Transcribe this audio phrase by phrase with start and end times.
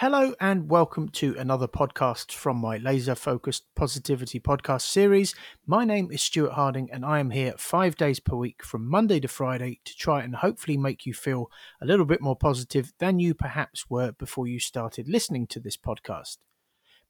[0.00, 5.34] Hello and welcome to another podcast from my laser focused positivity podcast series.
[5.66, 9.20] My name is Stuart Harding and I am here five days per week from Monday
[9.20, 11.50] to Friday to try and hopefully make you feel
[11.82, 15.76] a little bit more positive than you perhaps were before you started listening to this
[15.76, 16.38] podcast.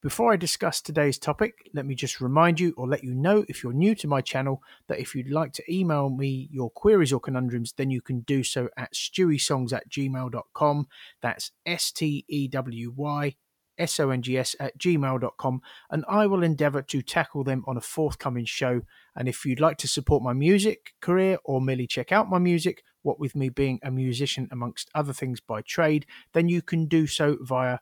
[0.03, 3.63] Before I discuss today's topic, let me just remind you or let you know if
[3.63, 7.21] you're new to my channel that if you'd like to email me your queries or
[7.21, 10.89] conundrums, then you can do so at stewysongs at gmail.com.
[11.21, 13.37] That's S T E W Y
[13.77, 17.77] S O N G S at gmail.com, and I will endeavour to tackle them on
[17.77, 18.81] a forthcoming show.
[19.15, 22.85] And if you'd like to support my music career or merely check out my music,
[23.03, 27.07] what with me being a musician amongst other things by trade, then you can do
[27.07, 27.81] so via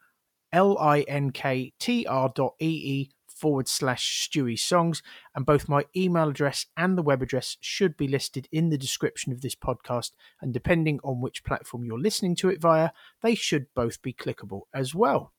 [0.52, 2.55] linktr dot
[3.38, 5.02] forward slash Stewy Songs,
[5.34, 9.33] and both my email address and the web address should be listed in the description
[9.33, 10.11] of this podcast.
[10.41, 12.91] And depending on which platform you're listening to it via,
[13.23, 15.33] they should both be clickable as well.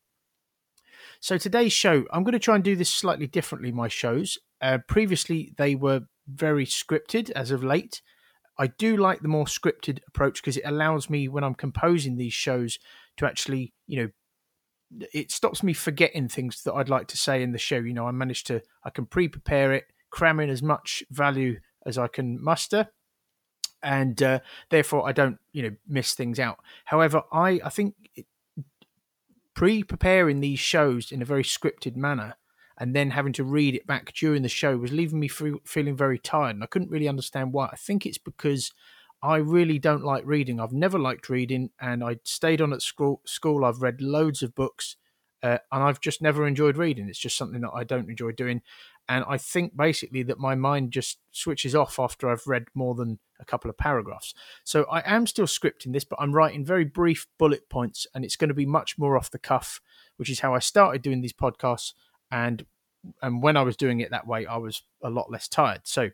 [1.20, 3.72] So today's show, I'm going to try and do this slightly differently.
[3.72, 8.02] My shows, uh, previously they were very scripted as of late.
[8.58, 12.34] I do like the more scripted approach because it allows me when I'm composing these
[12.34, 12.78] shows
[13.18, 14.10] to actually, you know,
[15.14, 17.78] it stops me forgetting things that I'd like to say in the show.
[17.78, 21.98] You know, I manage to I can pre-prepare it, cram in as much value as
[21.98, 22.88] I can muster,
[23.84, 26.60] and uh, therefore I don't you know miss things out.
[26.86, 27.96] However, I I think
[29.54, 32.36] pre-preparing these shows in a very scripted manner
[32.78, 36.18] and then having to read it back during the show was leaving me feeling very
[36.18, 37.68] tired and I couldn't really understand why.
[37.72, 38.72] I think it's because
[39.22, 40.60] I really don't like reading.
[40.60, 43.22] I've never liked reading, and I stayed on at school.
[43.26, 44.96] School, I've read loads of books,
[45.44, 47.10] uh, and I've just never enjoyed reading.
[47.10, 48.62] It's just something that I don't enjoy doing,
[49.10, 53.20] and I think basically that my mind just switches off after I've read more than
[53.40, 54.34] a couple of paragraphs.
[54.64, 58.36] So I am still scripting this, but I'm writing very brief bullet points, and it's
[58.36, 59.82] going to be much more off the cuff,
[60.18, 61.94] which is how I started doing these podcasts.
[62.32, 62.66] And
[63.22, 65.82] and when I was doing it that way, I was a lot less tired.
[65.84, 66.10] So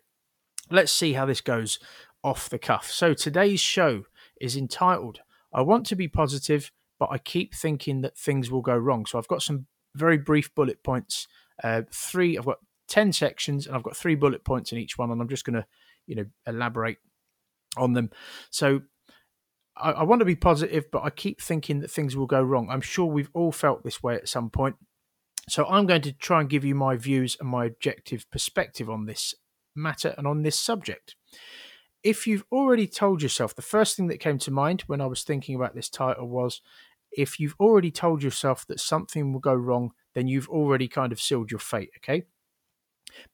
[0.71, 1.79] let's see how this goes
[2.25, 2.91] off the cuff.
[2.91, 4.06] So today's show
[4.41, 5.19] is entitled
[5.53, 9.06] I Want to Be Positive, but I keep thinking that things will go wrong.
[9.06, 11.28] So I've got some very brief bullet points.
[11.63, 12.58] Uh, three, I've got
[12.90, 15.53] 10 sections and I've got three bullet points in each one, and I'm just going
[15.53, 15.66] to,
[16.08, 16.97] you know, elaborate
[17.78, 18.09] on them.
[18.50, 18.81] So
[19.78, 22.69] I, I want to be positive, but I keep thinking that things will go wrong.
[22.69, 24.75] I'm sure we've all felt this way at some point.
[25.47, 29.06] So I'm going to try and give you my views and my objective perspective on
[29.06, 29.36] this
[29.75, 31.16] matter and on this subject
[32.05, 35.23] if you've already told yourself, the first thing that came to mind when I was
[35.23, 36.61] thinking about this title was
[37.11, 41.19] if you've already told yourself that something will go wrong, then you've already kind of
[41.19, 42.25] sealed your fate, okay?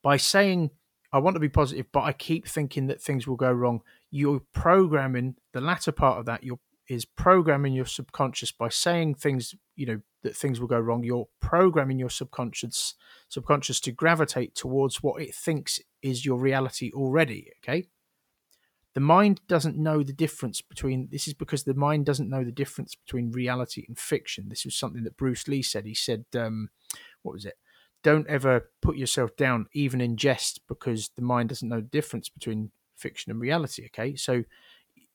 [0.02, 0.70] By saying,
[1.12, 4.40] I want to be positive, but I keep thinking that things will go wrong, you're
[4.54, 9.86] programming the latter part of that, you're is programming your subconscious by saying things you
[9.86, 12.94] know that things will go wrong you're programming your subconscious
[13.28, 17.86] subconscious to gravitate towards what it thinks is your reality already okay
[18.94, 22.52] the mind doesn't know the difference between this is because the mind doesn't know the
[22.52, 24.48] difference between reality and fiction.
[24.48, 25.86] This was something that bruce lee said.
[25.86, 26.68] He said um,
[27.22, 27.54] what was it?
[28.02, 32.28] Don't ever put yourself down even in jest because the mind doesn't know the difference
[32.28, 34.16] between fiction and reality okay?
[34.16, 34.44] So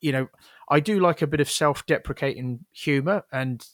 [0.01, 0.27] you know
[0.69, 3.67] i do like a bit of self-deprecating humor and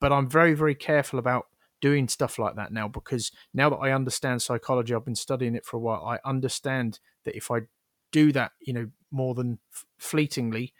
[0.00, 1.46] but i'm very very careful about
[1.80, 5.64] doing stuff like that now because now that i understand psychology i've been studying it
[5.64, 7.60] for a while i understand that if i
[8.12, 9.58] do that, you know, more than
[9.98, 10.72] fleetingly,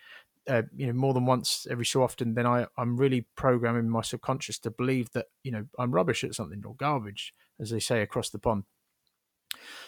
[0.48, 4.02] uh, you know, more than once every so often, then I, I'm really programming my
[4.02, 8.02] subconscious to believe that, you know, I'm rubbish at something or garbage, as they say
[8.02, 8.64] across the pond.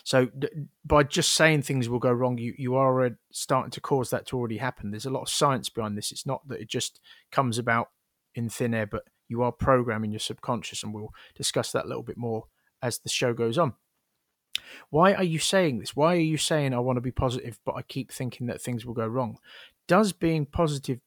[0.02, 0.48] So d-
[0.84, 4.38] by just saying things will go wrong, you you are starting to cause that to
[4.38, 4.90] already happen.
[4.90, 6.10] There's a lot of science behind this.
[6.10, 7.00] It's not that it just
[7.30, 7.90] comes about
[8.34, 12.02] in thin air, but you are programming your subconscious, and we'll discuss that a little
[12.02, 12.44] bit more
[12.82, 13.74] as the show goes on.
[14.90, 15.96] Why are you saying this?
[15.96, 18.84] Why are you saying I want to be positive, but I keep thinking that things
[18.84, 19.38] will go wrong?
[19.86, 21.00] Does being positive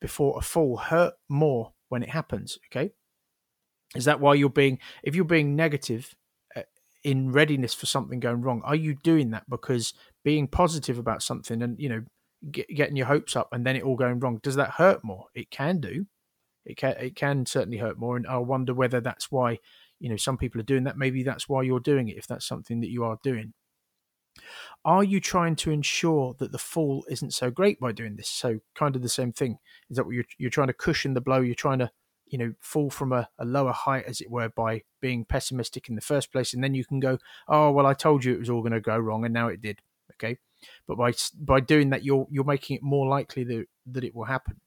[0.00, 2.58] before a fall hurt more when it happens?
[2.70, 2.92] Okay.
[3.94, 6.14] Is that why you're being, if you're being negative
[6.54, 6.62] uh,
[7.02, 11.60] in readiness for something going wrong, are you doing that because being positive about something
[11.60, 12.02] and, you know,
[12.50, 15.26] get, getting your hopes up and then it all going wrong, does that hurt more?
[15.34, 16.06] It can do.
[16.64, 18.16] It can, it can certainly hurt more.
[18.16, 19.58] And I wonder whether that's why
[20.00, 22.46] you know some people are doing that maybe that's why you're doing it if that's
[22.46, 23.52] something that you are doing.
[24.84, 28.28] Are you trying to ensure that the fall isn't so great by doing this?
[28.28, 29.58] So kind of the same thing.
[29.90, 31.40] Is that what you're, you're trying to cushion the blow?
[31.40, 31.90] You're trying to
[32.26, 35.96] you know fall from a, a lower height as it were by being pessimistic in
[35.96, 37.18] the first place and then you can go
[37.48, 39.60] oh well i told you it was all going to go wrong and now it
[39.60, 39.80] did.
[40.14, 40.38] Okay?
[40.86, 44.24] But by by doing that you're you're making it more likely that, that it will
[44.24, 44.60] happen.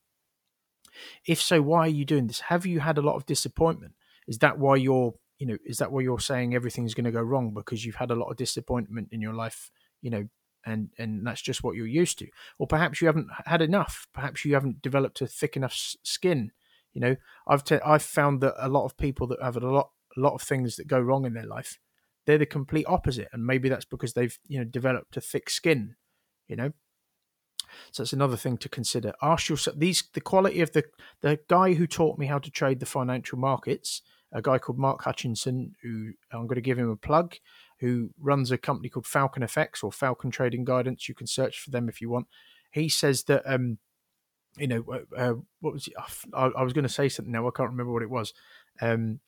[1.26, 2.42] If so, why are you doing this?
[2.42, 3.94] Have you had a lot of disappointment?
[4.28, 7.22] Is that why you're, you know, is that why you're saying everything's going to go
[7.22, 9.70] wrong because you've had a lot of disappointment in your life,
[10.02, 10.30] you know,
[10.66, 14.08] and and that's just what you're used to, or perhaps you haven't had enough.
[14.14, 16.52] Perhaps you haven't developed a thick enough skin.
[16.94, 19.90] You know, I've i I've found that a lot of people that have a lot
[20.16, 21.78] a lot of things that go wrong in their life,
[22.26, 25.98] they're the complete opposite, and maybe that's because they've you know developed a thick skin.
[26.48, 26.72] You know,
[27.92, 29.12] so that's another thing to consider.
[29.22, 30.86] Ask yourself these the quality of the
[31.20, 34.02] the guy who taught me how to trade the financial markets,
[34.34, 37.36] a guy called Mark Hutchinson, who I'm going to give him a plug,
[37.80, 41.08] who runs a company called Falcon FX or Falcon Trading Guidance.
[41.08, 42.28] You can search for them if you want.
[42.72, 43.78] He says that um,
[44.58, 45.88] you know, uh, uh what was?
[46.34, 47.48] I, I was going to say something now.
[47.48, 48.34] I can't remember what it was.
[48.82, 49.20] Um,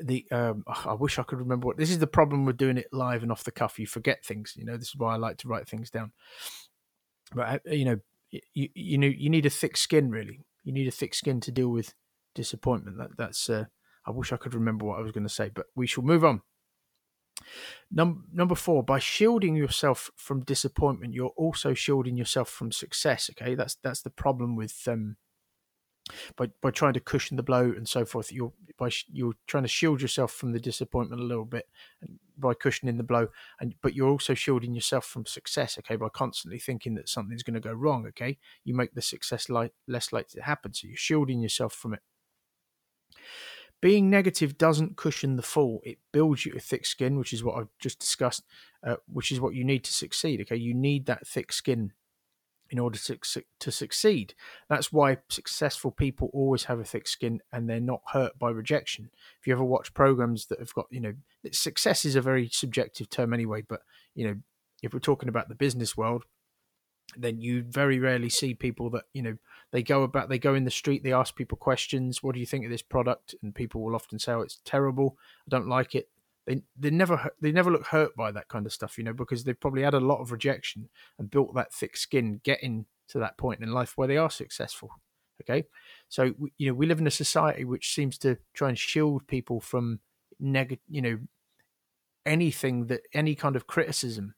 [0.00, 1.76] the um, I wish I could remember what.
[1.76, 3.78] This is the problem with doing it live and off the cuff.
[3.78, 4.54] You forget things.
[4.56, 6.12] You know, this is why I like to write things down
[7.34, 7.98] but uh, you know,
[8.30, 10.10] you you know, you need a thick skin.
[10.10, 11.94] Really, you need a thick skin to deal with
[12.34, 12.98] disappointment.
[12.98, 13.48] That that's.
[13.48, 13.66] Uh,
[14.08, 16.24] I wish I could remember what I was going to say, but we shall move
[16.24, 16.40] on.
[17.90, 23.30] Number number four, by shielding yourself from disappointment, you're also shielding yourself from success.
[23.30, 25.16] Okay, that's that's the problem with um,
[26.36, 28.32] by by trying to cushion the blow and so forth.
[28.32, 31.68] You're by you're trying to shield yourself from the disappointment a little bit
[32.36, 33.28] by cushioning the blow,
[33.60, 35.78] and but you're also shielding yourself from success.
[35.78, 38.06] Okay, by constantly thinking that something's going to go wrong.
[38.08, 40.74] Okay, you make the success li- less likely to happen.
[40.74, 42.00] So you're shielding yourself from it.
[43.80, 45.80] Being negative doesn't cushion the fall.
[45.84, 48.44] It builds you a thick skin, which is what I've just discussed,
[48.84, 50.40] uh, which is what you need to succeed.
[50.40, 51.92] Okay, you need that thick skin
[52.70, 53.18] in order to,
[53.60, 54.34] to succeed.
[54.68, 59.10] That's why successful people always have a thick skin and they're not hurt by rejection.
[59.40, 61.14] If you ever watch programs that have got, you know,
[61.52, 63.82] success is a very subjective term anyway, but,
[64.14, 64.36] you know,
[64.82, 66.24] if we're talking about the business world,
[67.16, 69.36] then you very rarely see people that, you know,
[69.72, 72.22] they go about, they go in the street, they ask people questions.
[72.22, 73.34] What do you think of this product?
[73.42, 75.16] And people will often say, oh, it's terrible.
[75.46, 76.08] I don't like it
[76.48, 79.44] they they never they never look hurt by that kind of stuff, you know, because
[79.44, 80.88] they've probably had a lot of rejection
[81.18, 84.90] and built that thick skin, getting to that point in life where they are successful.
[85.42, 85.64] Okay,
[86.08, 89.60] so you know we live in a society which seems to try and shield people
[89.60, 90.00] from
[90.40, 91.18] negative, you know,
[92.24, 94.34] anything that any kind of criticism,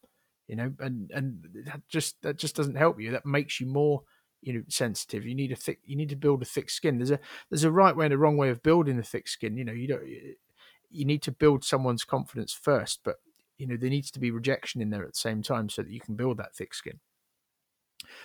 [0.50, 3.10] you know, and and that just that just doesn't help you.
[3.12, 4.02] That makes you more
[4.42, 7.10] you know sensitive you need a thick you need to build a thick skin there's
[7.10, 7.20] a
[7.50, 9.72] there's a right way and a wrong way of building a thick skin you know
[9.72, 10.02] you don't
[10.90, 13.20] you need to build someone's confidence first, but
[13.56, 15.92] you know there needs to be rejection in there at the same time so that
[15.92, 16.98] you can build that thick skin.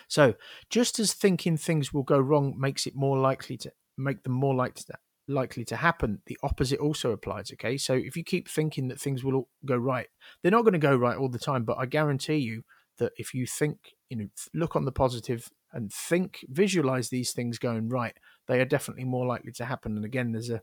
[0.07, 0.36] So,
[0.69, 4.56] just as thinking things will go wrong makes it more likely to make them more
[4.56, 7.51] likely to likely to happen, the opposite also applies.
[7.51, 10.07] Okay, so if you keep thinking that things will go right,
[10.42, 11.63] they're not going to go right all the time.
[11.63, 12.63] But I guarantee you
[12.98, 17.57] that if you think, you know, look on the positive and think, visualize these things
[17.57, 18.16] going right,
[18.48, 19.95] they are definitely more likely to happen.
[19.95, 20.62] And again, there's a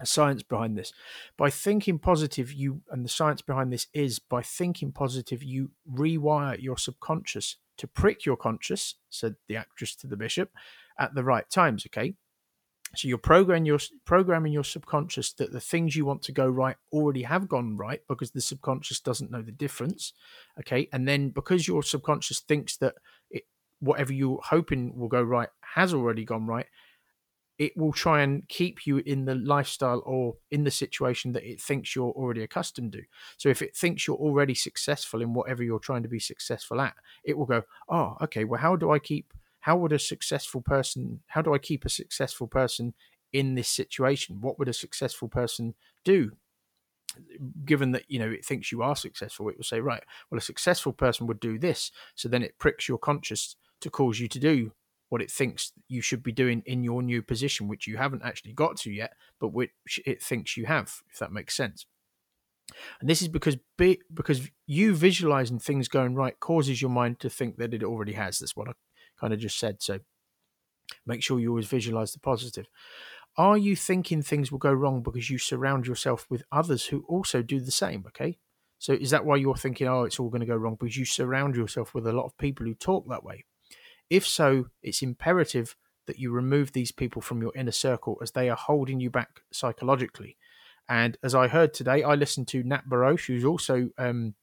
[0.00, 0.92] a science behind this.
[1.36, 6.60] By thinking positive, you and the science behind this is by thinking positive, you rewire
[6.60, 10.50] your subconscious to prick your conscious, said the actress to the bishop,
[10.98, 11.86] at the right times.
[11.86, 12.14] Okay.
[12.96, 16.76] So you're programming your programming your subconscious that the things you want to go right
[16.92, 20.12] already have gone right because the subconscious doesn't know the difference.
[20.60, 20.88] Okay.
[20.92, 22.94] And then because your subconscious thinks that
[23.30, 23.44] it
[23.80, 26.66] whatever you're hoping will go right has already gone right,
[27.58, 31.60] it will try and keep you in the lifestyle or in the situation that it
[31.60, 33.02] thinks you're already accustomed to.
[33.36, 36.94] So if it thinks you're already successful in whatever you're trying to be successful at,
[37.24, 39.32] it will go, "Oh, okay, well how do I keep
[39.64, 42.92] how would a successful person how do I keep a successful person
[43.32, 44.42] in this situation?
[44.42, 46.32] What would a successful person do?"
[47.64, 50.50] Given that you know it thinks you are successful, it will say, "Right, well, a
[50.52, 54.38] successful person would do this." So then it pricks your conscious to cause you to
[54.38, 54.72] do
[55.08, 58.52] what it thinks you should be doing in your new position, which you haven't actually
[58.52, 61.86] got to yet, but which it thinks you have, if that makes sense.
[63.00, 67.30] And this is because be, because you visualizing things going right causes your mind to
[67.30, 68.38] think that it already has.
[68.38, 68.72] That's what I
[69.18, 69.82] kind of just said.
[69.82, 70.00] So
[71.06, 72.66] make sure you always visualize the positive.
[73.36, 77.42] Are you thinking things will go wrong because you surround yourself with others who also
[77.42, 78.04] do the same?
[78.06, 78.38] Okay.
[78.78, 80.76] So is that why you're thinking, oh, it's all going to go wrong?
[80.78, 83.44] Because you surround yourself with a lot of people who talk that way.
[84.10, 85.74] If so, it's imperative
[86.06, 89.40] that you remove these people from your inner circle as they are holding you back
[89.52, 90.36] psychologically.
[90.88, 94.34] And as I heard today, I listened to Nat Barosh, who's also um,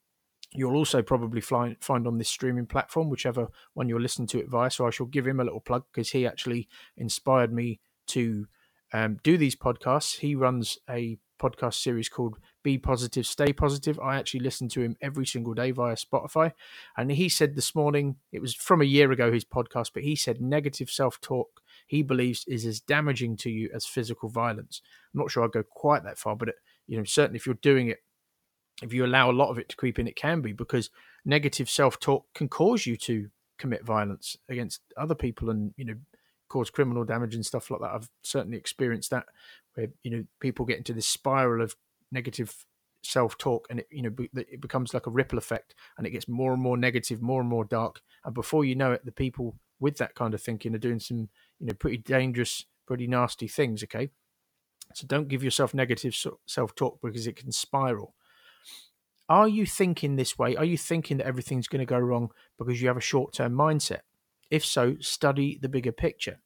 [0.54, 4.50] you'll also probably fly, find on this streaming platform, whichever one you're listening to it
[4.50, 4.70] via.
[4.70, 6.68] So I shall give him a little plug because he actually
[6.98, 8.48] inspired me to
[8.94, 10.20] um, do these podcasts.
[10.20, 14.00] He runs a podcast series called Be Positive, Stay Positive.
[14.00, 16.52] I actually listen to him every single day via Spotify.
[16.96, 20.16] And he said this morning, it was from a year ago, his podcast, but he
[20.16, 21.62] said negative self talk.
[21.88, 24.82] he believes is as damaging to you as physical violence.
[25.14, 26.56] I'm not sure I'd go quite that far, but it,
[26.88, 28.00] you know, certainly if you're doing it,
[28.82, 30.90] if you allow a lot of it to creep in, it can be because
[31.26, 35.96] negative self-talk can cause you to commit violence against other people and you know
[36.50, 37.92] cause criminal damage and stuff like that.
[37.92, 39.26] I've certainly experienced that
[39.76, 41.76] where you know people get into this spiral of
[42.12, 42.66] negative
[43.04, 46.54] self-talk and it you know it becomes like a ripple effect and it gets more
[46.54, 48.02] and more negative more and more dark.
[48.26, 51.30] And before you know it the people with that kind of thinking are doing some
[51.60, 54.10] you know pretty dangerous pretty nasty things okay?
[54.94, 56.16] So don't give yourself negative
[56.48, 58.14] self-talk because it can spiral
[59.32, 60.58] are you thinking this way?
[60.58, 64.02] Are you thinking that everything's going to go wrong because you have a short-term mindset?
[64.50, 66.42] If so study the bigger picture.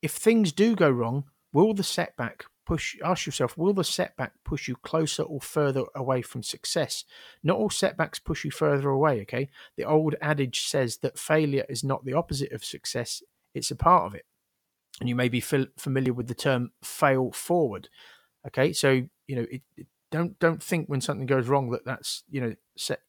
[0.00, 4.68] If things do go wrong will the setback push ask yourself will the setback push
[4.68, 7.04] you closer or further away from success?
[7.42, 9.48] Not all setbacks push you further away okay?
[9.76, 14.04] The old adage says that failure is not the opposite of success it's a part
[14.04, 14.26] of it.
[15.00, 17.88] And you may be familiar with the term fail forward
[18.46, 18.72] okay?
[18.72, 22.40] So you know it, it, don't don't think when something goes wrong that that's you
[22.40, 23.00] know set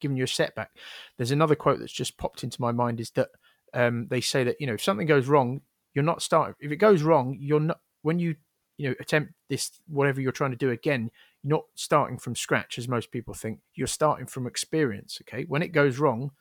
[0.00, 0.70] giving you a setback.
[1.16, 3.28] There's another quote that's just popped into my mind is that
[3.74, 5.60] um, they say that you know if something goes wrong
[5.94, 8.34] you're not starting if it goes wrong you're not when you
[8.76, 11.10] you know attempt this whatever you're trying to do again
[11.42, 13.60] you're not starting from scratch as most people think.
[13.74, 15.44] You're starting from experience okay?
[15.46, 16.32] When it goes wrong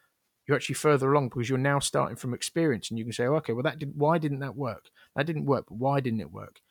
[0.47, 2.89] you're actually further along because you're now starting from experience.
[2.89, 4.85] And you can say oh, okay well that didn't why didn't that work?
[5.15, 6.61] That didn't work but why didn't it work?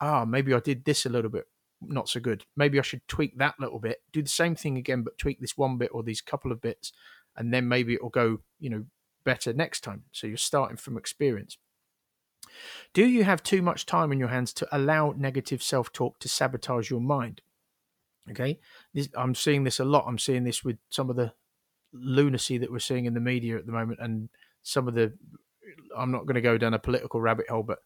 [0.00, 1.46] Ah maybe i did this a little bit
[1.80, 5.02] not so good maybe i should tweak that little bit do the same thing again
[5.02, 6.92] but tweak this one bit or these couple of bits
[7.36, 8.84] and then maybe it'll go you know
[9.24, 11.58] better next time so you're starting from experience
[12.94, 16.28] do you have too much time in your hands to allow negative self talk to
[16.28, 17.42] sabotage your mind?
[18.30, 18.58] Okay,
[18.92, 20.04] this, I'm seeing this a lot.
[20.06, 21.32] I'm seeing this with some of the
[21.92, 24.28] lunacy that we're seeing in the media at the moment, and
[24.62, 25.12] some of the.
[25.96, 27.78] I'm not going to go down a political rabbit hole, but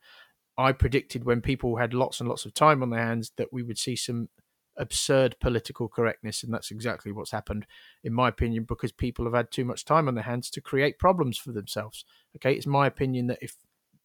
[0.61, 3.63] I predicted when people had lots and lots of time on their hands that we
[3.63, 4.29] would see some
[4.77, 7.67] absurd political correctness, and that's exactly what's happened,
[8.05, 10.99] in my opinion, because people have had too much time on their hands to create
[10.99, 12.05] problems for themselves.
[12.37, 13.57] Okay, it's my opinion that if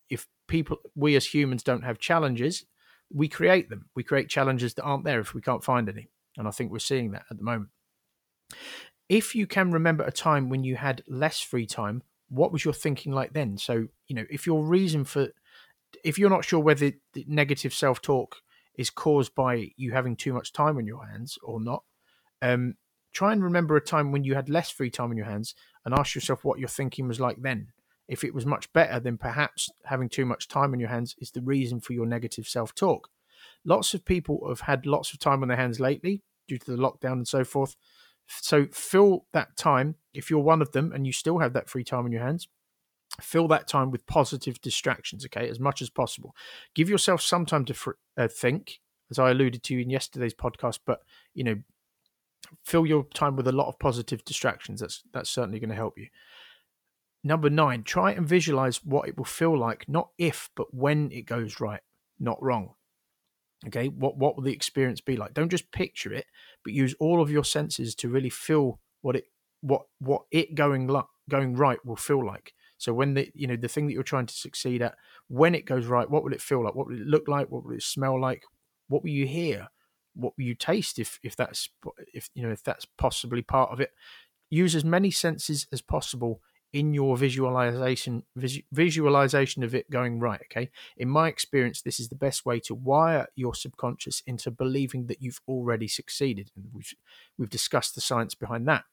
[0.09, 2.65] if people we as humans don't have challenges
[3.13, 3.89] we create them.
[3.95, 6.79] We create challenges that aren't there if we can't find any and i think we're
[6.79, 7.69] seeing that at the moment.
[9.09, 12.73] If you can remember a time when you had less free time what was your
[12.73, 13.57] thinking like then?
[13.57, 15.29] So you know if your reason for
[16.05, 18.37] if you're not sure whether the negative self-talk
[18.77, 21.83] is caused by you having too much time on your hands or not
[22.41, 22.75] um,
[23.13, 25.93] try and remember a time when you had less free time on your hands and
[25.93, 27.67] ask yourself what your thinking was like then
[28.07, 31.31] if it was much better, then perhaps having too much time on your hands is
[31.31, 33.09] the reason for your negative self talk.
[33.63, 36.77] Lots of people have had lots of time on their hands lately due to the
[36.77, 37.75] lockdown and so forth.
[38.27, 41.83] So fill that time, if you're one of them and you still have that free
[41.83, 42.47] time on your hands,
[43.21, 46.35] fill that time with positive distractions, okay, as much as possible.
[46.73, 50.79] Give yourself some time to fr- uh, think, as I alluded to in yesterday's podcast,
[50.85, 51.01] but,
[51.33, 51.57] you know,
[52.63, 54.79] fill your time with a lot of positive distractions.
[54.79, 56.07] That's that's certainly going to help you.
[57.23, 61.25] Number nine, try and visualize what it will feel like, not if, but when it
[61.25, 61.81] goes right,
[62.19, 62.75] not wrong.
[63.67, 65.33] Okay, what what will the experience be like?
[65.33, 66.25] Don't just picture it,
[66.63, 69.25] but use all of your senses to really feel what it
[69.61, 70.87] what what it going
[71.29, 72.53] going right will feel like.
[72.77, 74.95] So when the you know the thing that you're trying to succeed at,
[75.27, 76.75] when it goes right, what will it feel like?
[76.75, 77.49] What will it look like?
[77.49, 78.43] What will it smell like?
[78.87, 79.67] What will you hear?
[80.15, 81.69] What will you taste if if that's
[82.13, 83.91] if you know if that's possibly part of it?
[84.49, 86.41] Use as many senses as possible
[86.75, 88.21] in your visualization
[88.73, 92.75] visualization of it going right okay in my experience this is the best way to
[92.75, 96.93] wire your subconscious into believing that you've already succeeded and we've
[97.37, 98.83] we've discussed the science behind that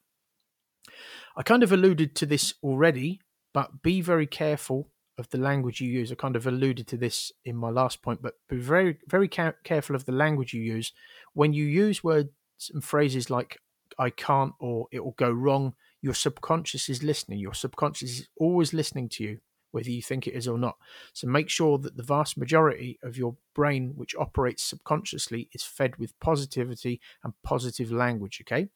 [1.37, 3.21] i kind of alluded to this already
[3.53, 6.11] but be very careful of the language you use.
[6.11, 9.55] I kind of alluded to this in my last point but be very very ca-
[9.65, 10.93] careful of the language you use.
[11.35, 12.31] When you use words
[12.73, 13.59] and phrases like
[13.99, 17.39] i can't or it will go wrong your subconscious is listening.
[17.39, 19.39] Your subconscious is always listening to you,
[19.73, 20.77] whether you think it is or not.
[21.13, 25.97] So make sure that the vast majority of your brain, which operates subconsciously, is fed
[25.97, 28.43] with positivity and positive language.
[28.43, 28.69] Okay.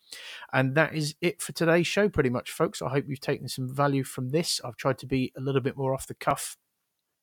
[0.53, 2.83] And that is it for today's show, pretty much, folks.
[2.83, 4.61] I hope you've taken some value from this.
[4.65, 6.57] I've tried to be a little bit more off the cuff,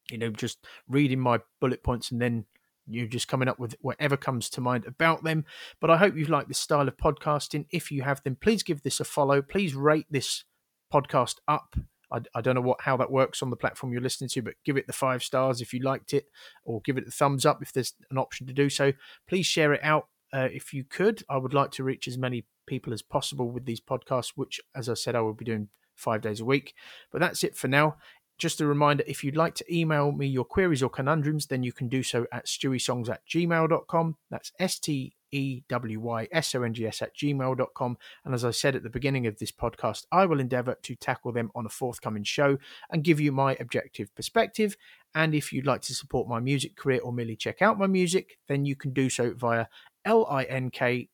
[0.09, 2.45] you know, just reading my bullet points and then
[2.87, 5.45] you're just coming up with whatever comes to mind about them.
[5.79, 7.65] But I hope you've liked this style of podcasting.
[7.71, 9.41] If you have, then please give this a follow.
[9.41, 10.43] Please rate this
[10.91, 11.75] podcast up.
[12.13, 14.53] I, I, don't know what how that works on the platform you're listening to, but
[14.63, 16.27] give it the five stars if you liked it,
[16.63, 18.93] or give it the thumbs up if there's an option to do so.
[19.27, 21.23] Please share it out uh, if you could.
[21.29, 24.87] I would like to reach as many people as possible with these podcasts, which, as
[24.87, 26.73] I said, I will be doing five days a week.
[27.11, 27.97] But that's it for now
[28.37, 31.71] just a reminder if you'd like to email me your queries or conundrums, then you
[31.71, 34.17] can do so at stewysongs at gmail.com.
[34.29, 37.97] That's S T E W Y S O N G S at gmail.com.
[38.23, 41.31] And as I said at the beginning of this podcast, I will endeavor to tackle
[41.31, 42.57] them on a forthcoming show
[42.91, 44.77] and give you my objective perspective.
[45.15, 48.37] And if you'd like to support my music career or merely check out my music,
[48.47, 49.67] then you can do so via
[50.05, 51.09] linktr.ee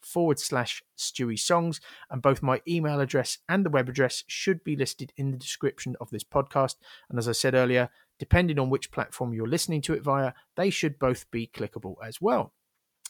[0.00, 1.80] forward slash Stewy Songs.
[2.10, 5.96] And both my email address and the web address should be listed in the description
[6.00, 6.76] of this podcast.
[7.10, 10.70] And as I said earlier, depending on which platform you're listening to it via, they
[10.70, 12.52] should both be clickable as well.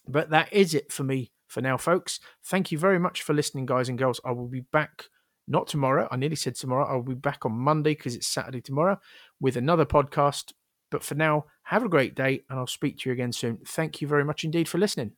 [0.09, 2.21] But that is it for me for now, folks.
[2.45, 4.21] Thank you very much for listening, guys and girls.
[4.25, 5.05] I will be back
[5.49, 6.09] not tomorrow.
[6.11, 6.87] I nearly said tomorrow.
[6.87, 8.99] I'll be back on Monday because it's Saturday tomorrow
[9.41, 10.53] with another podcast.
[10.91, 13.59] But for now, have a great day and I'll speak to you again soon.
[13.67, 15.13] Thank you very much indeed for listening.